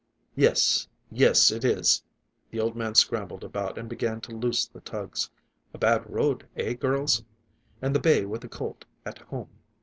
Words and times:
"Yes, 0.33 0.87
yes, 1.11 1.51
it 1.51 1.63
is." 1.63 2.01
The 2.49 2.59
old 2.59 2.75
man 2.75 2.95
scrambled 2.95 3.43
about 3.43 3.77
and 3.77 3.87
began 3.87 4.19
to 4.21 4.35
loose 4.35 4.65
the 4.65 4.81
tugs. 4.81 5.29
"A 5.75 5.77
bad 5.77 6.09
road, 6.09 6.47
eh, 6.55 6.73
girls? 6.73 7.23
And 7.83 7.93
the 7.95 7.99
bay 7.99 8.25
with 8.25 8.43
a 8.43 8.49
colt 8.49 8.85
at 9.05 9.19
home!" 9.19 9.49